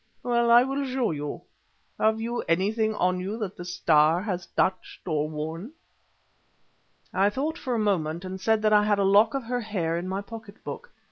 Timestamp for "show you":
0.83-1.43